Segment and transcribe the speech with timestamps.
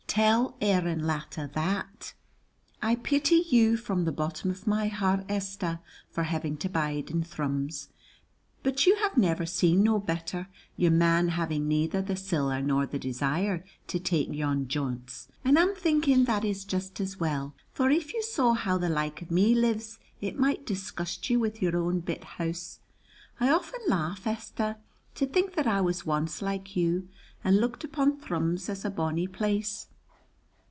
[0.13, 2.15] Tell Aaron Latta that.
[2.81, 7.23] "I pity you from the bottom of my heart, Esther, for having to bide in
[7.23, 7.87] Thrums,
[8.61, 12.99] but you have never seen no better, your man having neither the siller nor the
[12.99, 18.13] desire to take yon jaunts, and I'm thinking that is just as well, for if
[18.13, 22.01] you saw how the like of me lives it might disgust you with your own
[22.01, 22.81] bit house.
[23.39, 24.75] I often laugh, Esther,
[25.15, 27.07] to think that I was once like you,
[27.45, 29.87] and looked upon Thrums as a bonny place.